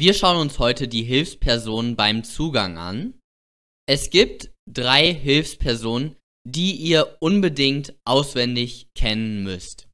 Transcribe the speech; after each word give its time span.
Wir 0.00 0.14
schauen 0.14 0.38
uns 0.38 0.58
heute 0.58 0.88
die 0.88 1.02
Hilfspersonen 1.02 1.94
beim 1.94 2.24
Zugang 2.24 2.78
an. 2.78 3.20
Es 3.86 4.08
gibt 4.08 4.50
drei 4.66 5.12
Hilfspersonen, 5.12 6.16
die 6.48 6.72
ihr 6.72 7.18
unbedingt 7.20 7.94
auswendig 8.06 8.88
kennen 8.94 9.42
müsst. 9.42 9.90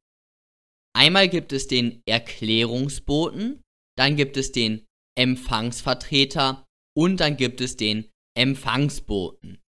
Einmal 0.95 1.27
gibt 1.27 1.51
es 1.51 1.67
den 1.67 2.03
Erklärungsboten, 2.07 3.61
dann 3.97 4.15
gibt 4.15 4.37
es 4.37 4.53
den 4.53 4.85
Empfangsvertreter 5.17 6.65
und 6.95 7.19
dann 7.19 7.35
gibt 7.35 7.59
es 7.59 7.75
den 7.75 8.09
Empfangsboten. 8.33 9.59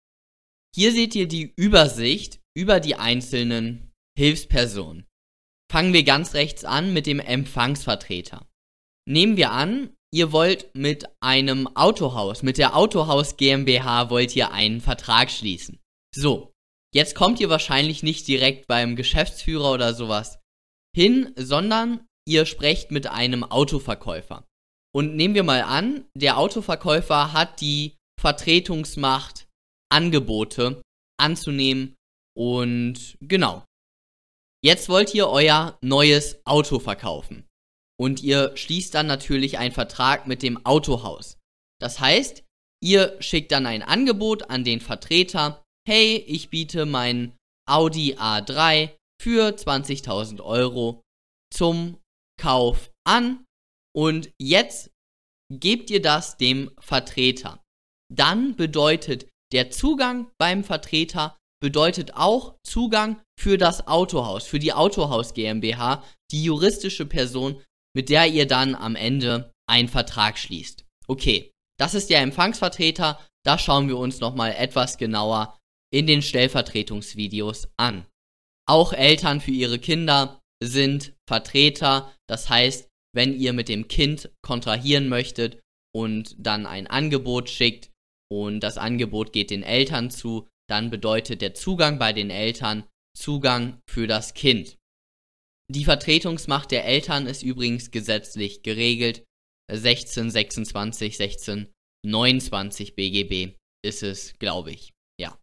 Hier 0.72 0.92
seht 0.92 1.16
ihr 1.16 1.26
die 1.26 1.52
Übersicht 1.56 2.38
über 2.56 2.78
die 2.78 2.94
einzelnen 2.94 3.90
Hilfspersonen. 4.16 5.04
Fangen 5.68 5.92
wir 5.92 6.04
ganz 6.04 6.34
rechts 6.34 6.64
an 6.64 6.92
mit 6.92 7.06
dem 7.06 7.18
Empfangsvertreter. 7.18 8.46
Nehmen 9.04 9.36
wir 9.36 9.50
an, 9.50 9.96
ihr 10.12 10.32
wollt 10.32 10.74
mit 10.74 11.06
einem 11.20 11.66
Autohaus, 11.76 12.42
mit 12.42 12.58
der 12.58 12.76
Autohaus 12.76 13.36
GmbH 13.36 14.10
wollt 14.10 14.34
ihr 14.36 14.52
einen 14.52 14.80
Vertrag 14.80 15.30
schließen. 15.30 15.78
So, 16.14 16.52
jetzt 16.94 17.14
kommt 17.14 17.40
ihr 17.40 17.50
wahrscheinlich 17.50 18.02
nicht 18.02 18.26
direkt 18.26 18.66
beim 18.66 18.96
Geschäftsführer 18.96 19.72
oder 19.72 19.94
sowas 19.94 20.38
hin, 20.94 21.32
sondern 21.36 22.06
ihr 22.26 22.46
sprecht 22.46 22.90
mit 22.90 23.06
einem 23.06 23.44
Autoverkäufer. 23.44 24.46
Und 24.94 25.16
nehmen 25.16 25.34
wir 25.34 25.44
mal 25.44 25.62
an, 25.62 26.06
der 26.14 26.38
Autoverkäufer 26.38 27.32
hat 27.32 27.60
die 27.60 27.96
Vertretungsmacht, 28.20 29.48
Angebote 29.90 30.82
anzunehmen 31.20 31.94
und 32.36 33.16
genau. 33.20 33.64
Jetzt 34.62 34.88
wollt 34.88 35.14
ihr 35.14 35.28
euer 35.28 35.78
neues 35.82 36.40
Auto 36.44 36.78
verkaufen. 36.78 37.47
Und 38.00 38.22
ihr 38.22 38.56
schließt 38.56 38.94
dann 38.94 39.06
natürlich 39.06 39.58
einen 39.58 39.74
Vertrag 39.74 40.26
mit 40.26 40.42
dem 40.42 40.64
Autohaus. 40.64 41.38
Das 41.80 42.00
heißt, 42.00 42.44
ihr 42.82 43.16
schickt 43.20 43.52
dann 43.52 43.66
ein 43.66 43.82
Angebot 43.82 44.50
an 44.50 44.64
den 44.64 44.80
Vertreter. 44.80 45.62
Hey, 45.86 46.16
ich 46.26 46.50
biete 46.50 46.86
mein 46.86 47.36
Audi 47.68 48.14
A3 48.14 48.96
für 49.20 49.48
20.000 49.48 50.40
Euro 50.40 51.02
zum 51.52 51.98
Kauf 52.40 52.90
an. 53.04 53.44
Und 53.94 54.30
jetzt 54.40 54.90
gebt 55.52 55.90
ihr 55.90 56.02
das 56.02 56.36
dem 56.36 56.70
Vertreter. 56.78 57.62
Dann 58.12 58.54
bedeutet 58.54 59.28
der 59.52 59.70
Zugang 59.70 60.30
beim 60.38 60.62
Vertreter 60.62 61.36
bedeutet 61.60 62.14
auch 62.14 62.54
Zugang 62.62 63.20
für 63.38 63.58
das 63.58 63.86
Autohaus, 63.86 64.46
für 64.46 64.58
die 64.58 64.72
Autohaus 64.72 65.34
GmbH, 65.34 66.04
die 66.30 66.44
juristische 66.44 67.06
Person, 67.06 67.62
mit 67.98 68.10
der 68.10 68.28
ihr 68.28 68.46
dann 68.46 68.76
am 68.76 68.94
Ende 68.94 69.52
einen 69.68 69.88
Vertrag 69.88 70.38
schließt. 70.38 70.86
Okay, 71.08 71.50
das 71.80 71.94
ist 71.94 72.10
der 72.10 72.20
Empfangsvertreter, 72.20 73.18
da 73.44 73.58
schauen 73.58 73.88
wir 73.88 73.98
uns 73.98 74.20
nochmal 74.20 74.54
etwas 74.56 74.98
genauer 74.98 75.58
in 75.92 76.06
den 76.06 76.22
Stellvertretungsvideos 76.22 77.66
an. 77.76 78.06
Auch 78.68 78.92
Eltern 78.92 79.40
für 79.40 79.50
ihre 79.50 79.80
Kinder 79.80 80.40
sind 80.62 81.12
Vertreter, 81.28 82.14
das 82.28 82.48
heißt, 82.48 82.88
wenn 83.16 83.34
ihr 83.34 83.52
mit 83.52 83.68
dem 83.68 83.88
Kind 83.88 84.30
kontrahieren 84.42 85.08
möchtet 85.08 85.58
und 85.92 86.36
dann 86.38 86.66
ein 86.66 86.86
Angebot 86.86 87.50
schickt 87.50 87.90
und 88.30 88.60
das 88.60 88.78
Angebot 88.78 89.32
geht 89.32 89.50
den 89.50 89.64
Eltern 89.64 90.12
zu, 90.12 90.46
dann 90.70 90.90
bedeutet 90.90 91.42
der 91.42 91.54
Zugang 91.54 91.98
bei 91.98 92.12
den 92.12 92.30
Eltern 92.30 92.84
Zugang 93.16 93.80
für 93.90 94.06
das 94.06 94.34
Kind. 94.34 94.78
Die 95.70 95.84
Vertretungsmacht 95.84 96.70
der 96.70 96.86
Eltern 96.86 97.26
ist 97.26 97.42
übrigens 97.42 97.90
gesetzlich 97.90 98.62
geregelt. 98.62 99.24
1626, 99.70 101.20
1629 101.20 102.94
BGB 102.94 103.54
ist 103.84 104.02
es, 104.02 104.38
glaube 104.38 104.72
ich. 104.72 104.94
Ja. 105.20 105.38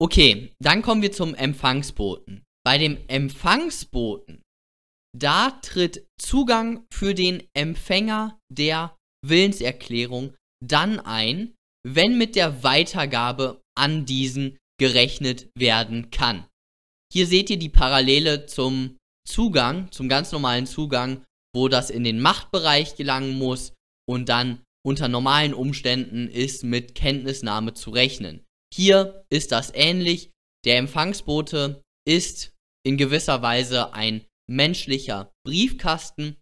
Okay, 0.00 0.52
dann 0.62 0.80
kommen 0.80 1.02
wir 1.02 1.12
zum 1.12 1.34
Empfangsboten. 1.34 2.42
Bei 2.64 2.78
dem 2.78 2.98
Empfangsboten, 3.08 4.42
da 5.16 5.50
tritt 5.62 6.06
Zugang 6.18 6.86
für 6.92 7.14
den 7.14 7.46
Empfänger 7.54 8.38
der 8.50 8.96
Willenserklärung 9.26 10.34
dann 10.64 10.98
ein, 11.00 11.54
wenn 11.86 12.16
mit 12.16 12.34
der 12.34 12.62
Weitergabe 12.62 13.60
an 13.76 14.06
diesen 14.06 14.56
gerechnet 14.80 15.50
werden 15.54 16.10
kann. 16.10 16.48
Hier 17.12 17.26
seht 17.26 17.50
ihr 17.50 17.58
die 17.58 17.68
Parallele 17.68 18.46
zum 18.46 18.96
Zugang, 19.26 19.90
zum 19.90 20.08
ganz 20.08 20.32
normalen 20.32 20.66
Zugang, 20.66 21.24
wo 21.54 21.68
das 21.68 21.90
in 21.90 22.04
den 22.04 22.20
Machtbereich 22.20 22.96
gelangen 22.96 23.38
muss 23.38 23.72
und 24.08 24.28
dann 24.28 24.62
unter 24.86 25.08
normalen 25.08 25.54
Umständen 25.54 26.28
ist 26.28 26.62
mit 26.62 26.94
Kenntnisnahme 26.94 27.74
zu 27.74 27.90
rechnen. 27.90 28.44
Hier 28.72 29.24
ist 29.30 29.52
das 29.52 29.72
ähnlich. 29.74 30.30
Der 30.64 30.78
Empfangsbote 30.78 31.82
ist 32.06 32.52
in 32.84 32.96
gewisser 32.96 33.40
Weise 33.40 33.94
ein 33.94 34.26
menschlicher 34.50 35.32
Briefkasten. 35.46 36.36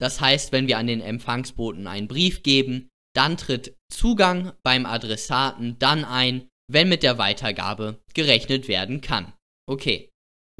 Das 0.00 0.20
heißt, 0.20 0.52
wenn 0.52 0.68
wir 0.68 0.78
an 0.78 0.86
den 0.86 1.00
Empfangsboten 1.00 1.86
einen 1.86 2.06
Brief 2.06 2.42
geben, 2.42 2.88
dann 3.16 3.36
tritt 3.36 3.76
Zugang 3.92 4.52
beim 4.62 4.86
Adressaten 4.86 5.78
dann 5.78 6.04
ein, 6.04 6.46
wenn 6.70 6.88
mit 6.88 7.02
der 7.02 7.18
Weitergabe 7.18 8.00
gerechnet 8.14 8.68
werden 8.68 9.00
kann. 9.00 9.32
Okay. 9.68 10.10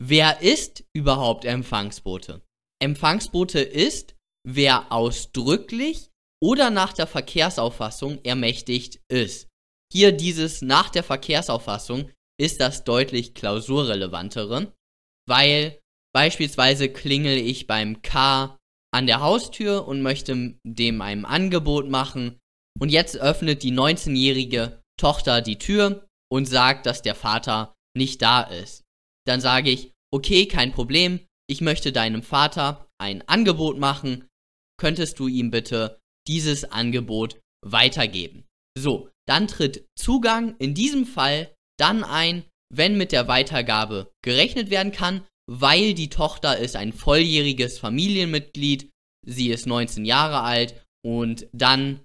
Wer 0.00 0.42
ist 0.42 0.84
überhaupt 0.94 1.44
Empfangsbote? 1.44 2.42
Empfangsbote 2.80 3.58
ist, 3.58 4.14
wer 4.46 4.92
ausdrücklich 4.92 6.10
oder 6.40 6.70
nach 6.70 6.92
der 6.92 7.08
Verkehrsauffassung 7.08 8.24
ermächtigt 8.24 9.00
ist. 9.08 9.48
Hier 9.92 10.12
dieses 10.12 10.62
nach 10.62 10.90
der 10.90 11.02
Verkehrsauffassung 11.02 12.10
ist 12.40 12.60
das 12.60 12.84
deutlich 12.84 13.34
klausurrelevantere, 13.34 14.72
weil 15.26 15.80
beispielsweise 16.14 16.88
klingel 16.88 17.36
ich 17.36 17.66
beim 17.66 18.00
K 18.02 18.56
an 18.94 19.06
der 19.08 19.20
Haustür 19.20 19.88
und 19.88 20.02
möchte 20.02 20.54
dem 20.64 21.02
ein 21.02 21.24
Angebot 21.24 21.88
machen 21.88 22.38
und 22.78 22.90
jetzt 22.90 23.16
öffnet 23.16 23.64
die 23.64 23.72
19-jährige 23.72 24.80
Tochter 24.96 25.42
die 25.42 25.58
Tür 25.58 26.06
und 26.30 26.46
sagt, 26.46 26.86
dass 26.86 27.02
der 27.02 27.16
Vater 27.16 27.74
nicht 27.96 28.22
da 28.22 28.42
ist. 28.42 28.84
Dann 29.28 29.40
sage 29.40 29.70
ich, 29.70 29.92
okay, 30.10 30.46
kein 30.46 30.72
Problem, 30.72 31.20
ich 31.50 31.60
möchte 31.60 31.92
deinem 31.92 32.22
Vater 32.22 32.88
ein 32.98 33.26
Angebot 33.28 33.78
machen, 33.78 34.26
könntest 34.80 35.18
du 35.18 35.28
ihm 35.28 35.50
bitte 35.50 36.00
dieses 36.26 36.64
Angebot 36.64 37.38
weitergeben. 37.62 38.46
So, 38.78 39.10
dann 39.28 39.46
tritt 39.48 39.86
Zugang 39.98 40.56
in 40.58 40.74
diesem 40.74 41.04
Fall 41.04 41.54
dann 41.78 42.04
ein, 42.04 42.44
wenn 42.74 42.96
mit 42.96 43.12
der 43.12 43.28
Weitergabe 43.28 44.10
gerechnet 44.22 44.70
werden 44.70 44.92
kann, 44.92 45.26
weil 45.50 45.94
die 45.94 46.08
Tochter 46.08 46.58
ist 46.58 46.76
ein 46.76 46.92
volljähriges 46.92 47.78
Familienmitglied, 47.78 48.90
sie 49.26 49.50
ist 49.50 49.66
19 49.66 50.04
Jahre 50.04 50.42
alt 50.42 50.86
und 51.04 51.48
dann 51.52 52.00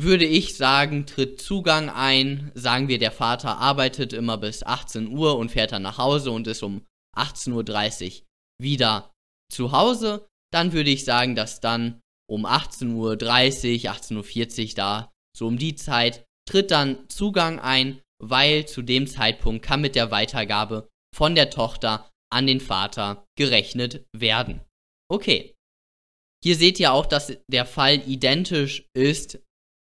würde 0.00 0.24
ich 0.24 0.56
sagen, 0.56 1.06
tritt 1.06 1.40
Zugang 1.40 1.90
ein. 1.90 2.52
Sagen 2.54 2.86
wir, 2.86 2.98
der 2.98 3.10
Vater 3.10 3.58
arbeitet 3.58 4.12
immer 4.12 4.38
bis 4.38 4.62
18 4.62 5.08
Uhr 5.08 5.36
und 5.36 5.50
fährt 5.50 5.72
dann 5.72 5.82
nach 5.82 5.98
Hause 5.98 6.30
und 6.30 6.46
ist 6.46 6.62
um 6.62 6.86
18.30 7.16 8.20
Uhr 8.20 8.26
wieder 8.60 9.12
zu 9.52 9.72
Hause. 9.72 10.28
Dann 10.52 10.72
würde 10.72 10.90
ich 10.90 11.04
sagen, 11.04 11.34
dass 11.34 11.60
dann 11.60 12.00
um 12.30 12.46
18.30 12.46 12.94
Uhr, 12.94 13.12
18.40 13.14 14.68
Uhr 14.68 14.74
da, 14.76 15.12
so 15.36 15.48
um 15.48 15.58
die 15.58 15.74
Zeit, 15.74 16.24
tritt 16.48 16.70
dann 16.70 17.08
Zugang 17.08 17.58
ein, 17.58 18.00
weil 18.22 18.66
zu 18.66 18.82
dem 18.82 19.08
Zeitpunkt 19.08 19.64
kann 19.64 19.80
mit 19.80 19.96
der 19.96 20.12
Weitergabe 20.12 20.88
von 21.14 21.34
der 21.34 21.50
Tochter 21.50 22.08
an 22.32 22.46
den 22.46 22.60
Vater 22.60 23.26
gerechnet 23.36 24.06
werden. 24.16 24.60
Okay. 25.10 25.54
Hier 26.44 26.54
seht 26.54 26.78
ihr 26.78 26.92
auch, 26.92 27.06
dass 27.06 27.36
der 27.50 27.66
Fall 27.66 28.08
identisch 28.08 28.86
ist 28.96 29.40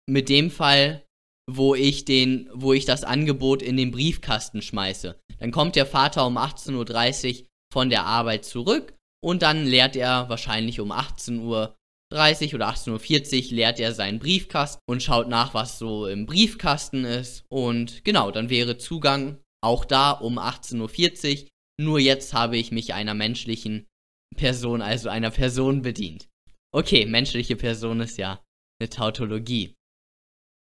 mit 0.10 0.30
dem 0.30 0.52
Fall, 0.52 1.06
wo 1.50 1.76
ich 1.76 2.06
den, 2.06 2.50
wo 2.54 2.74
ich 2.74 2.86
das 2.86 3.04
Angebot 3.04 3.62
in 3.62 3.78
den 3.78 3.92
Briefkasten 3.92 4.62
schmeiße. 4.62 5.20
Dann 5.40 5.52
kommt 5.52 5.76
der 5.76 5.86
Vater 5.86 6.26
um 6.28 6.38
18.30 6.38 7.42
Uhr 7.42 7.48
von 7.72 7.90
der 7.90 8.06
Arbeit 8.06 8.46
zurück 8.46 8.94
und 9.24 9.42
dann 9.42 9.66
leert 9.66 9.96
er 9.96 10.30
wahrscheinlich 10.30 10.80
um 10.80 10.92
18.30 10.92 11.42
Uhr 11.42 11.76
oder 12.12 12.70
18.40 12.70 13.50
Uhr 13.50 13.56
leert 13.56 13.80
er 13.80 13.94
seinen 13.94 14.20
Briefkasten 14.20 14.80
und 14.88 15.04
schaut 15.04 15.28
nach, 15.28 15.54
was 15.54 15.80
so 15.80 16.08
im 16.08 16.26
Briefkasten 16.26 17.06
ist. 17.06 17.46
Und 17.50 18.04
genau, 18.04 18.32
dann 18.32 18.50
wäre 18.50 18.78
Zugang 18.78 19.40
auch 19.64 19.86
da 19.86 20.12
um 20.12 20.40
18.40 20.40 21.44
Uhr. 21.44 21.48
Nur 21.82 22.00
jetzt 22.00 22.34
habe 22.34 22.58
ich 22.58 22.72
mich 22.72 22.94
einer 22.94 23.14
menschlichen 23.14 23.88
Person, 24.36 24.82
also 24.82 25.10
einer 25.10 25.32
Person 25.32 25.82
bedient. 25.82 26.28
Okay, 26.76 27.06
menschliche 27.06 27.56
Person 27.56 28.02
ist 28.02 28.18
ja 28.18 28.44
eine 28.80 28.90
Tautologie. 28.90 29.76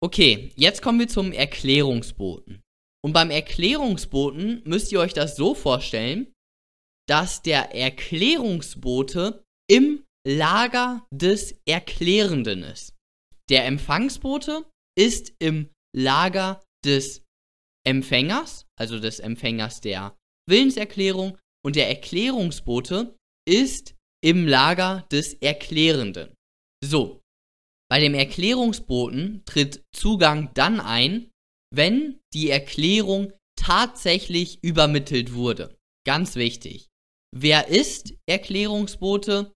Okay, 0.01 0.51
jetzt 0.55 0.81
kommen 0.81 0.99
wir 0.99 1.07
zum 1.07 1.31
Erklärungsboten. 1.31 2.61
Und 3.03 3.13
beim 3.13 3.31
Erklärungsboten 3.31 4.61
müsst 4.65 4.91
ihr 4.91 4.99
euch 4.99 5.13
das 5.13 5.35
so 5.35 5.55
vorstellen, 5.55 6.33
dass 7.07 7.41
der 7.41 7.73
Erklärungsbote 7.75 9.43
im 9.69 10.03
Lager 10.27 11.05
des 11.11 11.59
Erklärenden 11.65 12.63
ist. 12.63 12.93
Der 13.49 13.65
Empfangsbote 13.65 14.65
ist 14.97 15.33
im 15.39 15.69
Lager 15.95 16.63
des 16.85 17.23
Empfängers, 17.85 18.67
also 18.77 18.99
des 18.99 19.19
Empfängers 19.19 19.81
der 19.81 20.15
Willenserklärung, 20.47 21.37
und 21.65 21.75
der 21.75 21.89
Erklärungsbote 21.89 23.15
ist 23.47 23.95
im 24.23 24.47
Lager 24.47 25.05
des 25.11 25.33
Erklärenden. 25.35 26.33
So, 26.83 27.21
bei 27.89 27.99
dem 27.99 28.13
Erklärungsboten 28.13 29.43
tritt 29.45 29.83
Zugang 29.91 30.51
dann 30.53 30.79
ein, 30.79 31.31
wenn 31.73 32.19
die 32.33 32.49
Erklärung 32.49 33.33
tatsächlich 33.57 34.63
übermittelt 34.63 35.33
wurde. 35.33 35.77
Ganz 36.05 36.35
wichtig. 36.35 36.89
Wer 37.35 37.67
ist 37.67 38.13
Erklärungsbote? 38.27 39.53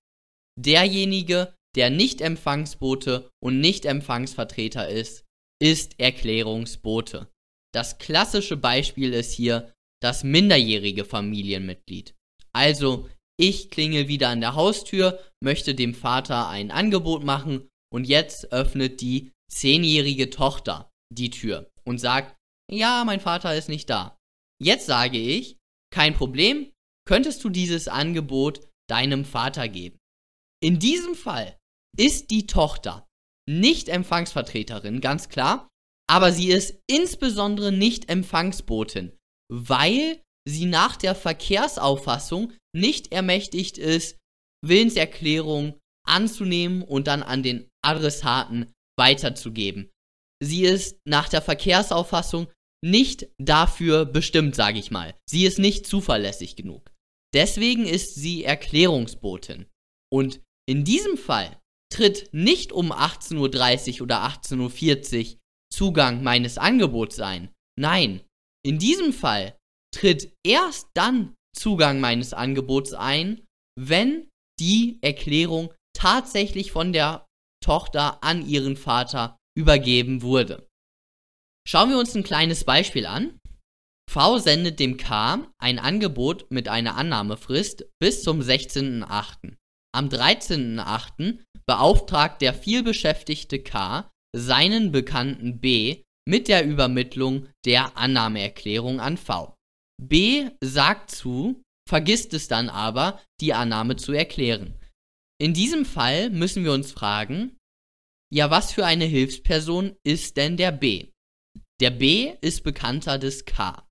Derjenige, 0.60 1.56
der 1.76 1.90
nicht 1.90 2.22
Empfangsbote 2.22 3.30
und 3.42 3.60
nicht 3.60 3.86
Empfangsvertreter 3.86 4.88
ist, 4.90 5.26
ist 5.62 6.00
Erklärungsbote. 6.00 7.32
Das 7.74 7.98
klassische 7.98 8.58
Beispiel 8.58 9.14
ist 9.14 9.32
hier 9.32 9.74
das 10.02 10.24
minderjährige 10.24 11.06
Familienmitglied. 11.06 12.14
Also, 12.52 13.10
ich 13.40 13.72
klingel 13.72 14.08
wieder 14.08 14.30
an 14.30 14.42
der 14.42 14.54
Haustür, 14.54 15.20
möchte 15.42 15.74
dem 15.74 15.96
Vater 15.96 16.50
ein 16.50 16.70
Angebot 16.70 17.24
machen 17.24 17.70
und 17.94 18.06
jetzt 18.06 18.52
öffnet 18.52 19.02
die 19.02 19.32
zehnjährige 19.52 20.30
Tochter 20.30 20.92
die 21.14 21.30
Tür 21.30 21.70
und 21.84 22.00
sagt, 22.00 22.36
ja, 22.72 23.04
mein 23.06 23.20
Vater 23.20 23.56
ist 23.56 23.70
nicht 23.70 23.90
da. 23.90 24.18
Jetzt 24.62 24.86
sage 24.86 25.18
ich, 25.18 25.58
kein 25.94 26.16
Problem, 26.16 26.72
könntest 27.08 27.44
du 27.44 27.50
dieses 27.50 27.88
Angebot 27.88 28.68
deinem 28.90 29.26
Vater 29.26 29.68
geben. 29.68 30.00
In 30.62 30.80
diesem 30.80 31.16
Fall 31.16 31.58
ist 31.98 32.32
die 32.32 32.48
Tochter 32.48 33.06
nicht 33.48 33.90
Empfangsvertreterin, 33.90 35.02
ganz 35.02 35.30
klar, 35.30 35.68
aber 36.10 36.32
sie 36.32 36.50
ist 36.50 36.80
insbesondere 36.90 37.72
nicht 37.72 38.10
Empfangsbotin, 38.10 39.12
weil 39.52 40.22
sie 40.48 40.66
nach 40.66 40.96
der 40.96 41.16
Verkehrsauffassung 41.16 42.54
nicht 42.76 43.12
ermächtigt 43.12 43.78
ist, 43.78 44.18
Willenserklärung 44.66 45.80
anzunehmen 46.08 46.82
und 46.82 47.08
dann 47.08 47.24
an 47.24 47.44
den 47.44 47.70
Adressaten 47.84 48.72
weiterzugeben. 48.98 49.92
Sie 50.44 50.64
ist 50.64 50.98
nach 51.08 51.30
der 51.30 51.42
Verkehrsauffassung 51.42 52.48
nicht 52.84 53.28
dafür 53.40 54.06
bestimmt, 54.06 54.56
sage 54.56 54.80
ich 54.80 54.92
mal. 54.92 55.16
Sie 55.30 55.46
ist 55.46 55.58
nicht 55.58 55.88
zuverlässig 55.88 56.56
genug. 56.56 56.92
Deswegen 57.34 57.86
ist 57.86 58.16
sie 58.16 58.44
Erklärungsbotin. 58.44 59.68
Und 60.12 60.42
in 60.70 60.84
diesem 60.84 61.18
Fall 61.18 61.60
tritt 61.92 62.30
nicht 62.34 62.72
um 62.72 62.92
18.30 62.92 63.98
Uhr 63.98 64.04
oder 64.04 64.24
18.40 64.26 65.34
Uhr 65.34 65.40
Zugang 65.74 66.24
meines 66.24 66.58
Angebots 66.58 67.20
ein. 67.20 67.52
Nein, 67.80 68.22
in 68.66 68.78
diesem 68.78 69.14
Fall 69.14 69.58
tritt 69.94 70.34
erst 70.46 70.88
dann 70.94 71.36
Zugang 71.56 72.00
meines 72.00 72.34
Angebots 72.34 72.94
ein, 72.94 73.44
wenn 73.80 74.30
die 74.60 75.00
Erklärung 75.02 75.74
tatsächlich 75.96 76.72
von 76.72 76.94
der 76.94 77.26
Tochter 77.64 78.24
an 78.24 78.46
ihren 78.46 78.78
Vater 78.78 79.38
übergeben 79.58 80.22
wurde. 80.22 80.68
Schauen 81.68 81.90
wir 81.90 81.98
uns 81.98 82.14
ein 82.16 82.24
kleines 82.24 82.66
Beispiel 82.66 83.06
an. 83.06 83.40
V 84.12 84.38
sendet 84.38 84.80
dem 84.80 84.98
K 84.98 85.48
ein 85.58 85.80
Angebot 85.80 86.46
mit 86.52 86.68
einer 86.68 86.96
Annahmefrist 86.96 87.86
bis 88.00 88.22
zum 88.22 88.42
16.08. 88.42 89.56
Am 89.96 90.10
13.08. 90.10 91.40
beauftragt 91.66 92.42
der 92.42 92.54
vielbeschäftigte 92.54 93.60
K 93.64 94.12
seinen 94.36 94.92
Bekannten 94.92 95.60
B 95.60 96.04
mit 96.28 96.48
der 96.48 96.66
Übermittlung 96.66 97.48
der 97.66 97.98
Annahmeerklärung 97.98 99.00
an 99.00 99.18
V. 99.18 99.56
B 100.02 100.50
sagt 100.62 101.12
zu, 101.12 101.62
vergisst 101.88 102.34
es 102.34 102.48
dann 102.48 102.70
aber, 102.70 103.22
die 103.40 103.54
Annahme 103.54 103.96
zu 103.96 104.14
erklären. 104.14 104.80
In 105.44 105.54
diesem 105.54 105.84
Fall 105.84 106.30
müssen 106.30 106.64
wir 106.64 106.72
uns 106.72 106.94
fragen, 106.94 107.58
ja, 108.34 108.50
was 108.50 108.72
für 108.72 108.86
eine 108.86 109.04
Hilfsperson 109.04 109.94
ist 110.08 110.38
denn 110.38 110.56
der 110.56 110.72
B? 110.72 111.10
Der 111.82 111.90
B 111.90 112.34
ist 112.40 112.64
Bekannter 112.64 113.20
des 113.20 113.44
K. 113.44 113.86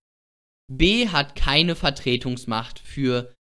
B 0.73 1.09
hat 1.09 1.37
keine 1.37 1.77
Vertretungsmacht 1.77 2.79
für, 2.79 3.35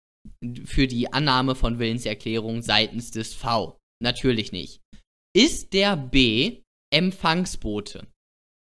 für 0.65 0.87
die 0.87 1.13
Annahme 1.13 1.53
von 1.53 1.77
Willenserklärungen 1.77 2.63
seitens 2.63 3.11
des 3.11 3.35
V. 3.35 3.77
Natürlich 4.01 4.51
nicht. 4.53 4.81
Ist 5.37 5.73
der 5.73 5.95
B 5.95 6.63
Empfangsbote? 6.91 8.07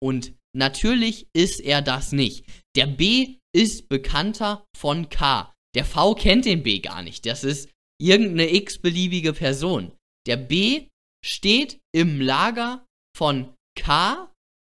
Und 0.03 0.33
natürlich 0.53 1.29
ist 1.33 1.61
er 1.61 1.81
das 1.81 2.11
nicht. 2.11 2.45
Der 2.75 2.87
B 2.87 3.37
ist 3.55 3.87
Bekannter 3.87 4.65
von 4.75 5.07
K. 5.07 5.53
Der 5.73 5.85
V 5.85 6.15
kennt 6.15 6.43
den 6.43 6.63
B 6.63 6.79
gar 6.79 7.01
nicht. 7.01 7.25
Das 7.25 7.45
ist 7.45 7.69
irgendeine 8.01 8.53
x-beliebige 8.53 9.33
Person. 9.33 9.91
Der 10.27 10.37
B 10.37 10.87
steht 11.25 11.79
im 11.93 12.21
Lager 12.21 12.85
von 13.15 13.53
K. 13.77 14.31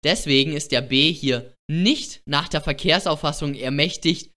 Deswegen 0.04 0.54
ist 0.54 0.72
der 0.72 0.81
B 0.81 1.12
hier 1.12 1.56
nicht 1.69 2.22
nach 2.25 2.48
der 2.48 2.62
Verkehrsauffassung 2.62 3.56
ermächtigt, 3.56 4.31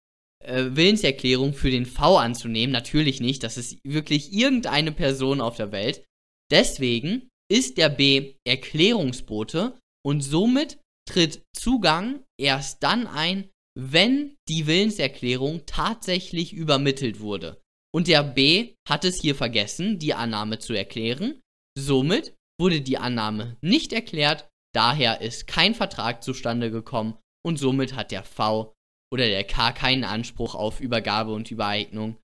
äh, 0.44 0.70
Willenserklärung 0.70 1.52
für 1.52 1.70
den 1.70 1.86
V 1.86 2.16
anzunehmen. 2.16 2.72
Natürlich 2.72 3.20
nicht. 3.20 3.42
Das 3.42 3.56
ist 3.56 3.78
wirklich 3.84 4.32
irgendeine 4.32 4.92
Person 4.92 5.40
auf 5.40 5.56
der 5.56 5.72
Welt. 5.72 6.04
Deswegen 6.50 7.28
ist 7.50 7.78
der 7.78 7.88
B 7.88 8.34
Erklärungsbote 8.46 9.78
und 10.04 10.22
somit 10.22 10.78
tritt 11.08 11.42
Zugang 11.54 12.24
erst 12.38 12.82
dann 12.82 13.06
ein, 13.06 13.50
wenn 13.78 14.36
die 14.48 14.66
Willenserklärung 14.66 15.66
tatsächlich 15.66 16.52
übermittelt 16.52 17.20
wurde. 17.20 17.60
Und 17.92 18.08
der 18.08 18.22
B 18.22 18.74
hat 18.88 19.04
es 19.04 19.20
hier 19.20 19.34
vergessen, 19.34 19.98
die 19.98 20.14
Annahme 20.14 20.58
zu 20.58 20.74
erklären. 20.74 21.40
Somit 21.76 22.34
wurde 22.60 22.82
die 22.82 22.98
Annahme 22.98 23.56
nicht 23.62 23.92
erklärt, 23.92 24.48
daher 24.74 25.20
ist 25.20 25.46
kein 25.46 25.74
Vertrag 25.74 26.22
zustande 26.22 26.70
gekommen 26.70 27.18
und 27.44 27.58
somit 27.58 27.94
hat 27.94 28.10
der 28.10 28.22
V 28.22 28.74
oder 29.12 29.26
der 29.26 29.44
K 29.44 29.72
keinen 29.72 30.04
Anspruch 30.04 30.54
auf 30.54 30.80
Übergabe 30.80 31.32
und 31.32 31.50
Übereignung 31.50 32.16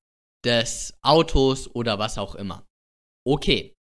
des 0.45 0.95
Autos 1.03 1.75
oder 1.75 1.99
was 1.99 2.19
auch 2.19 2.35
immer. 2.35 2.65
Okay, 3.27 3.75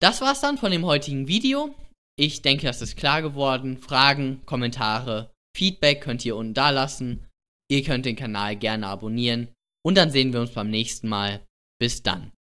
das 0.00 0.20
war's 0.20 0.40
dann 0.40 0.58
von 0.58 0.70
dem 0.70 0.84
heutigen 0.84 1.26
Video. 1.26 1.74
Ich 2.16 2.42
denke, 2.42 2.66
das 2.66 2.82
ist 2.82 2.96
klar 2.96 3.22
geworden. 3.22 3.78
Fragen, 3.78 4.44
Kommentare, 4.46 5.32
Feedback 5.56 6.02
könnt 6.02 6.24
ihr 6.24 6.36
unten 6.36 6.54
da 6.54 6.70
lassen. 6.70 7.26
Ihr 7.68 7.82
könnt 7.82 8.06
den 8.06 8.14
Kanal 8.14 8.56
gerne 8.56 8.86
abonnieren 8.86 9.53
und 9.84 9.96
dann 9.96 10.10
sehen 10.10 10.32
wir 10.32 10.40
uns 10.40 10.52
beim 10.52 10.70
nächsten 10.70 11.08
Mal. 11.08 11.46
Bis 11.78 12.02
dann. 12.02 12.32